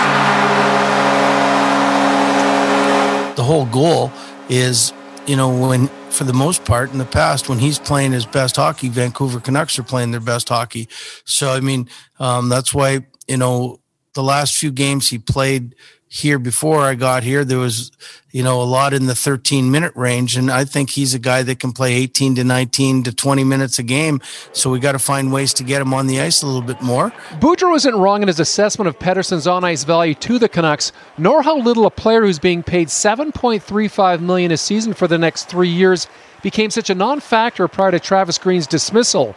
[3.37, 4.13] The whole goal
[4.49, 4.93] is,
[5.27, 8.57] you know, when for the most part in the past, when he's playing his best
[8.57, 10.89] hockey, Vancouver Canucks are playing their best hockey.
[11.25, 11.89] So, I mean,
[12.21, 13.81] um, that's why, you know,
[14.15, 15.75] the last few games he played
[16.15, 17.91] here before I got here, there was,
[18.31, 20.37] you know, a lot in the 13 minute range.
[20.37, 23.81] And I think he's a guy that can play 18 to 19 to 20 minutes
[23.81, 24.21] a game.
[24.53, 26.81] So we got to find ways to get him on the ice a little bit
[26.81, 27.11] more.
[27.41, 31.43] Boudreau isn't wrong in his assessment of Pettersson's on ice value to the Canucks, nor
[31.43, 35.69] how little a player who's being paid 7.35 million a season for the next three
[35.69, 36.07] years
[36.43, 39.35] became such a non factor prior to Travis Green's dismissal.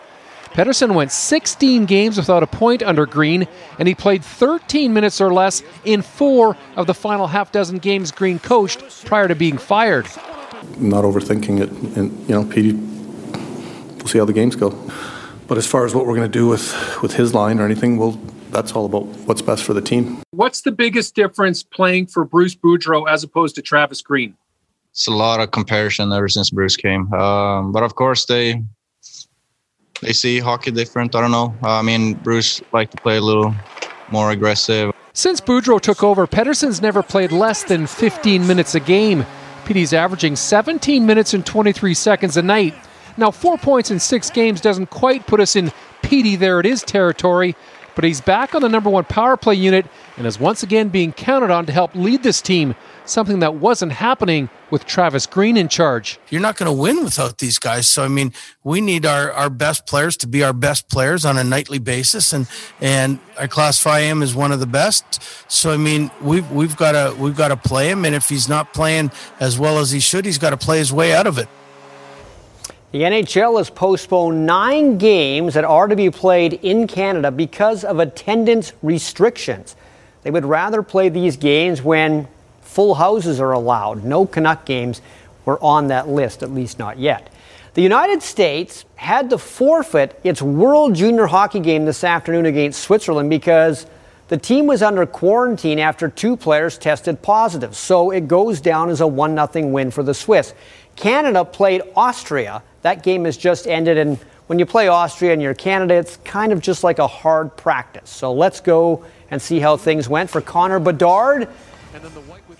[0.53, 3.47] Pettersson went 16 games without a point under Green,
[3.79, 8.11] and he played 13 minutes or less in four of the final half dozen games
[8.11, 10.07] Green coached prior to being fired.
[10.77, 14.69] Not overthinking it, and you know, Petey, we'll see how the games go.
[15.47, 17.97] But as far as what we're going to do with with his line or anything,
[17.97, 18.19] well,
[18.49, 20.21] that's all about what's best for the team.
[20.31, 24.35] What's the biggest difference playing for Bruce Boudreau as opposed to Travis Green?
[24.91, 28.63] It's a lot of comparison ever since Bruce came, um, but of course they
[30.01, 31.15] they see hockey different.
[31.15, 31.55] I don't know.
[31.63, 33.53] Uh, I mean, Bruce liked to play a little
[34.11, 34.93] more aggressive.
[35.13, 39.25] Since Boudreau took over, Pettersson's never played less than 15 minutes a game.
[39.65, 42.75] Petey's averaging 17 minutes and 23 seconds a night.
[43.17, 45.71] Now, four points in six games doesn't quite put us in
[46.03, 47.55] Petey there it is territory,
[47.95, 49.87] but he's back on the number one power play unit
[50.17, 52.75] and is once again being counted on to help lead this team,
[53.09, 56.19] something that wasn't happening with Travis Green in charge.
[56.29, 57.87] You're not going to win without these guys.
[57.87, 58.33] So I mean,
[58.63, 62.33] we need our, our best players to be our best players on a nightly basis,
[62.33, 62.47] and
[62.81, 65.21] and I classify him as one of the best.
[65.51, 68.49] So I mean, we've we've got to we've got to play him, and if he's
[68.49, 71.37] not playing as well as he should, he's got to play his way out of
[71.37, 71.47] it.
[72.91, 77.99] The NHL has postponed nine games that are to be played in Canada because of
[77.99, 79.75] attendance restrictions.
[80.23, 82.29] They would rather play these games when
[82.77, 84.03] full houses are allowed.
[84.03, 85.01] No Canuck games
[85.45, 87.33] were on that list, at least not yet.
[87.73, 93.31] The United States had to forfeit its World Junior Hockey game this afternoon against Switzerland
[93.31, 93.87] because
[94.27, 97.75] the team was under quarantine after two players tested positive.
[97.75, 100.53] So it goes down as a 1 0 win for the Swiss.
[100.95, 105.55] Canada played Austria that game has just ended, and when you play Austria and you're
[105.55, 108.11] Canada, it's kind of just like a hard practice.
[108.11, 111.49] So let's go and see how things went for Connor Bedard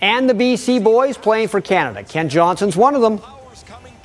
[0.00, 2.02] and the BC boys playing for Canada.
[2.04, 3.20] Kent Johnson's one of them.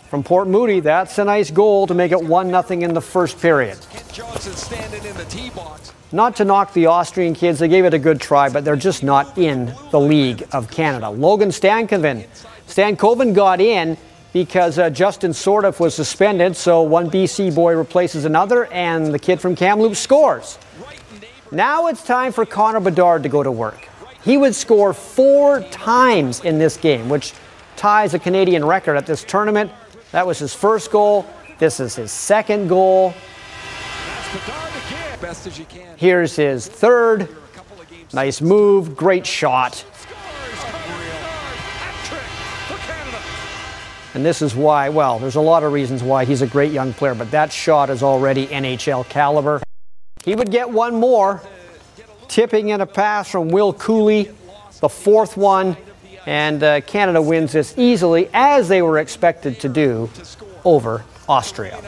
[0.10, 3.40] From Port Moody, that's a nice goal to make it 1 0 in the first
[3.40, 3.80] period.
[4.12, 5.92] Johnson standing in the tee box.
[6.12, 9.02] Not to knock the Austrian kids, they gave it a good try, but they're just
[9.02, 11.10] not in the League of Canada.
[11.10, 12.28] Logan Stankoven.
[12.68, 13.98] Stankoven got in
[14.34, 19.42] because uh, Justin Sourdif was suspended, so one BC boy replaces another, and the kid
[19.42, 20.60] from Kamloops scores.
[21.52, 23.90] Now it's time for Connor Bedard to go to work.
[24.24, 27.34] He would score four times in this game, which
[27.76, 29.72] ties a Canadian record at this tournament.
[30.12, 31.26] That was his first goal.
[31.60, 33.14] This is his second goal.
[35.98, 37.30] Here's his third.
[38.14, 39.86] Nice move, great shot.
[44.14, 46.94] And this is why, well, there's a lot of reasons why he's a great young
[46.94, 49.62] player, but that shot is already NHL caliber.
[50.24, 51.42] He would get one more,
[52.34, 54.34] tipping in a pass from Will Cuylle,
[54.80, 55.78] the fourth one,
[56.26, 60.10] and uh, Canada wins this easily, as they were expected to do,
[60.66, 61.80] over Austria.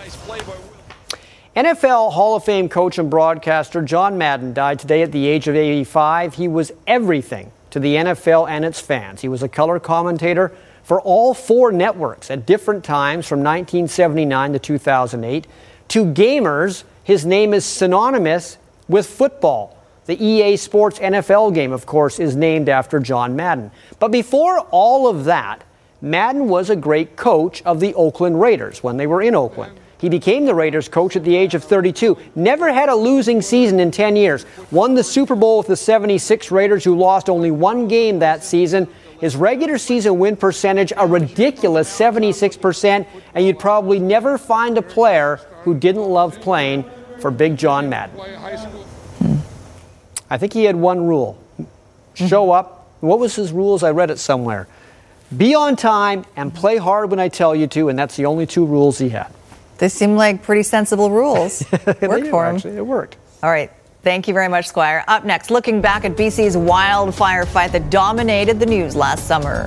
[1.56, 5.56] NFL Hall of Fame coach and broadcaster John Madden died today at the age of
[5.56, 6.36] 85.
[6.36, 9.22] He was everything to the NFL and its fans.
[9.22, 10.52] He was a color commentator
[10.84, 15.48] for all four networks at different times from 1979 to 2008.
[15.88, 19.75] To gamers, his name is synonymous with football.
[20.06, 23.72] The EA Sports NFL game, of course, is named after John Madden.
[24.00, 25.64] But before all of that,
[26.00, 29.80] Madden was a great coach of the Oakland Raiders when they were in Oakland.
[29.98, 32.18] He became the Raiders coach at the age of 32.
[32.36, 34.46] Never had a losing season in 10 years.
[34.70, 38.88] Won the Super Bowl with the 76 Raiders, who lost only one game that season.
[39.20, 45.38] His regular season win percentage, a ridiculous 76%, and you'd probably never find a player
[45.64, 46.86] who didn't love playing
[47.20, 48.20] for Big John Madden.
[50.30, 51.42] I think he had one rule
[52.16, 52.52] show mm-hmm.
[52.52, 52.88] up.
[53.02, 53.84] What was his rules?
[53.84, 54.68] I read it somewhere.
[55.36, 58.46] Be on time and play hard when I tell you to, and that's the only
[58.46, 59.28] two rules he had.
[59.78, 61.64] They seem like pretty sensible rules.
[61.72, 62.56] Worked for him.
[62.56, 63.18] Actually, it worked.
[63.44, 63.72] All right.
[64.04, 65.04] Thank you very much, Squire.
[65.08, 69.66] Up next, looking back at BC's wildfire fight that dominated the news last summer.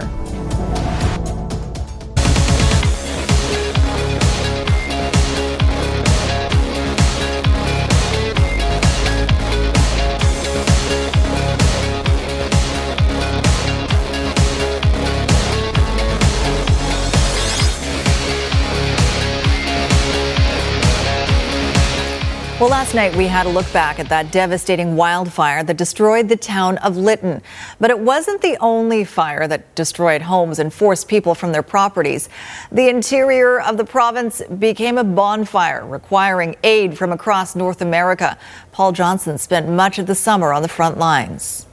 [22.60, 26.36] Well, last night we had a look back at that devastating wildfire that destroyed the
[26.36, 27.40] town of Lytton.
[27.78, 32.28] But it wasn't the only fire that destroyed homes and forced people from their properties.
[32.72, 38.36] The interior of the province became a bonfire, requiring aid from across North America.
[38.72, 41.64] Paul Johnson spent much of the summer on the front lines.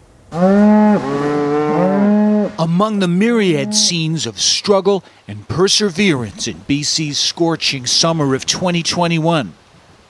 [2.59, 9.51] Among the myriad scenes of struggle and perseverance in BC's scorching summer of 2021,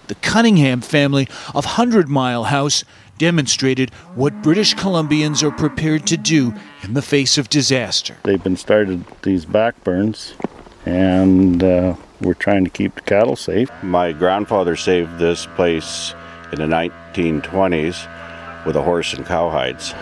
[0.07, 2.83] the Cunningham family of Hundred Mile House
[3.17, 6.53] demonstrated what British Columbians are prepared to do
[6.83, 8.17] in the face of disaster.
[8.23, 10.33] They've been started these backburns,
[10.85, 13.69] and uh, we're trying to keep the cattle safe.
[13.83, 16.13] My grandfather saved this place
[16.51, 19.93] in the 1920s with a horse and cowhides.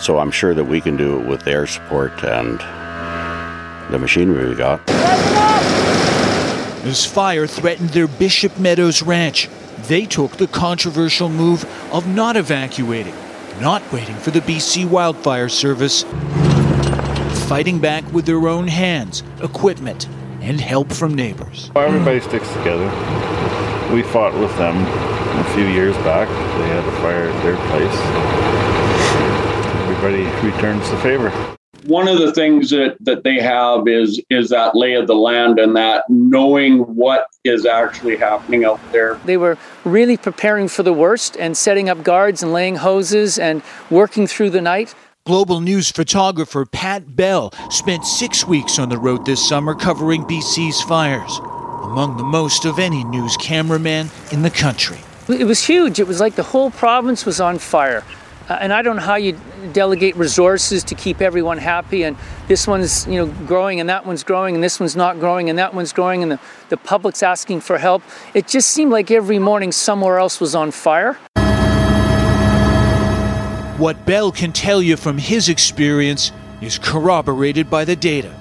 [0.00, 2.58] So I'm sure that we can do it with their support and
[3.92, 6.15] the machinery we got.
[6.86, 9.48] As fire threatened their Bishop Meadows ranch,
[9.88, 13.14] they took the controversial move of not evacuating,
[13.60, 16.04] not waiting for the BC Wildfire Service,
[17.48, 20.06] fighting back with their own hands, equipment,
[20.40, 21.72] and help from neighbors.
[21.74, 22.86] Everybody sticks together.
[23.92, 26.28] We fought with them a few years back.
[26.28, 27.98] They had a fire at their place.
[29.90, 31.56] Everybody returns the favor
[31.86, 35.58] one of the things that, that they have is is that lay of the land
[35.58, 39.14] and that knowing what is actually happening out there.
[39.24, 43.62] They were really preparing for the worst and setting up guards and laying hoses and
[43.90, 44.94] working through the night.
[45.24, 50.80] Global news photographer Pat Bell spent six weeks on the road this summer covering BC's
[50.82, 51.38] fires,
[51.82, 54.98] among the most of any news cameraman in the country.
[55.28, 55.98] It was huge.
[55.98, 58.04] It was like the whole province was on fire.
[58.48, 59.38] Uh, and I don't know how you
[59.72, 62.04] delegate resources to keep everyone happy.
[62.04, 62.16] And
[62.46, 65.58] this one's, you know, growing, and that one's growing, and this one's not growing, and
[65.58, 68.02] that one's growing, and the, the public's asking for help.
[68.34, 71.14] It just seemed like every morning somewhere else was on fire.
[73.78, 76.30] What Bell can tell you from his experience
[76.60, 78.34] is corroborated by the data.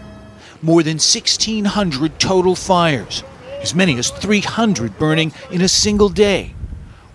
[0.61, 3.23] More than 1,600 total fires,
[3.59, 6.53] as many as 300 burning in a single day,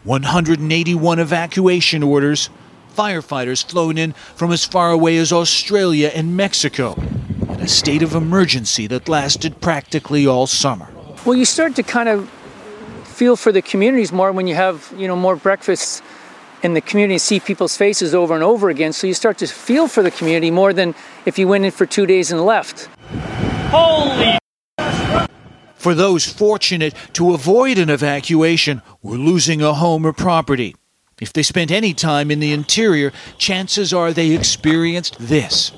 [0.04, 2.50] 181 evacuation orders,
[2.94, 6.94] firefighters flown in from as far away as Australia and Mexico,
[7.48, 10.88] in a state of emergency that lasted practically all summer.
[11.24, 12.28] Well, you start to kind of
[13.04, 16.02] feel for the communities more when you have you know more breakfasts
[16.62, 18.92] in the community and see people's faces over and over again.
[18.92, 20.94] So you start to feel for the community more than
[21.26, 22.88] if you went in for two days and left.
[23.70, 24.38] Holy!
[25.74, 30.76] For those fortunate to avoid an evacuation or losing a home or property,
[31.20, 35.72] if they spent any time in the interior, chances are they experienced this.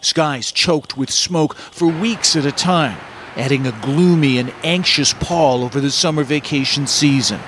[0.00, 2.98] Skies choked with smoke for weeks at a time,
[3.36, 7.40] adding a gloomy and anxious pall over the summer vacation season,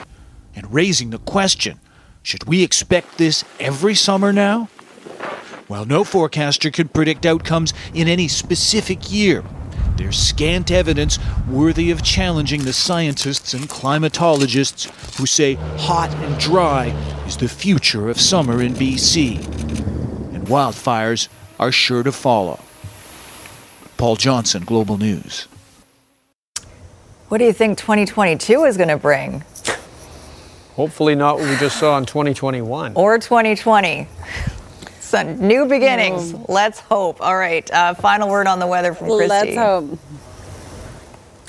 [0.54, 1.80] and raising the question
[2.22, 4.68] should we expect this every summer now?
[5.68, 9.42] While no forecaster could predict outcomes in any specific year,
[10.00, 14.88] there's scant evidence worthy of challenging the scientists and climatologists
[15.18, 16.86] who say hot and dry
[17.26, 19.36] is the future of summer in BC.
[20.34, 21.28] And wildfires
[21.58, 22.60] are sure to follow.
[23.98, 25.46] Paul Johnson, Global News.
[27.28, 29.44] What do you think 2022 is going to bring?
[30.76, 32.94] Hopefully, not what we just saw in 2021.
[32.94, 34.08] Or 2020.
[35.10, 36.34] So, new beginnings.
[36.48, 37.20] Let's hope.
[37.20, 37.68] All right.
[37.68, 39.28] Uh, final word on the weather from Kristi.
[39.28, 39.98] Let's hope.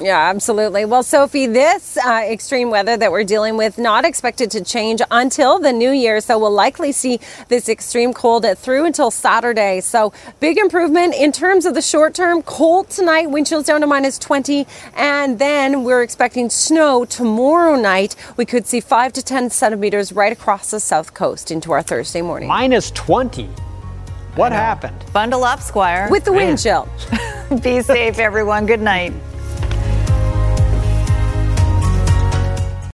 [0.01, 0.85] Yeah, absolutely.
[0.85, 5.59] Well, Sophie, this uh, extreme weather that we're dealing with not expected to change until
[5.59, 6.21] the new year.
[6.21, 9.79] So we'll likely see this extreme cold through until Saturday.
[9.81, 12.41] So big improvement in terms of the short term.
[12.41, 18.15] Cold tonight, wind chills down to minus 20, and then we're expecting snow tomorrow night.
[18.37, 22.23] We could see five to 10 centimeters right across the south coast into our Thursday
[22.23, 22.49] morning.
[22.49, 23.47] Minus 20.
[24.35, 24.95] What happened?
[25.13, 26.07] Bundle up, Squire.
[26.09, 26.87] With the wind chill.
[27.61, 28.65] Be safe, everyone.
[28.65, 29.13] Good night.